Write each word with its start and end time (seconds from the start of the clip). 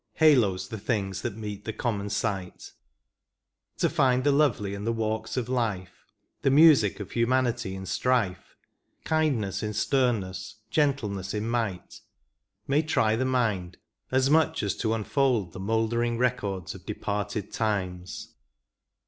Haloes 0.19 0.69
the 0.69 0.79
things 0.79 1.21
that 1.21 1.37
meet 1.37 1.63
the 1.63 1.71
common 1.71 2.09
sight: 2.09 2.71
To 3.77 3.87
find 3.87 4.23
the 4.23 4.31
lovely 4.31 4.73
in 4.73 4.83
the 4.83 4.91
walks 4.91 5.37
of 5.37 5.47
life, 5.47 6.07
The 6.41 6.49
music 6.49 6.99
of 6.99 7.11
humanity 7.11 7.75
in 7.75 7.85
strife. 7.85 8.55
Kindness 9.03 9.61
in 9.61 9.73
sternness, 9.75 10.55
gentleness 10.71 11.35
in 11.35 11.47
might, 11.47 12.01
May 12.67 12.81
try 12.81 13.15
the 13.15 13.25
mind 13.25 13.77
as 14.11 14.27
much 14.27 14.63
as 14.63 14.75
to 14.77 14.95
unfold 14.95 15.53
The 15.53 15.59
mouldering 15.59 16.17
records 16.17 16.73
of 16.73 16.83
departed 16.83 17.53
times. 17.53 18.33